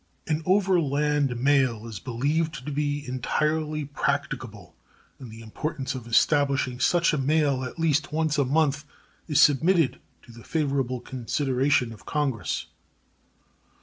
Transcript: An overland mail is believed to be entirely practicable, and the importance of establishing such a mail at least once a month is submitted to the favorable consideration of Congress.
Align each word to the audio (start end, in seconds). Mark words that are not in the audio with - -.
An 0.25 0.41
overland 0.47 1.37
mail 1.39 1.85
is 1.85 1.99
believed 1.99 2.65
to 2.65 2.71
be 2.71 3.07
entirely 3.07 3.85
practicable, 3.85 4.75
and 5.19 5.29
the 5.29 5.41
importance 5.43 5.93
of 5.93 6.07
establishing 6.07 6.79
such 6.79 7.13
a 7.13 7.19
mail 7.19 7.63
at 7.63 7.77
least 7.77 8.11
once 8.11 8.39
a 8.39 8.43
month 8.45 8.83
is 9.27 9.39
submitted 9.39 9.99
to 10.23 10.31
the 10.31 10.43
favorable 10.43 11.01
consideration 11.01 11.93
of 11.93 12.07
Congress. 12.07 12.65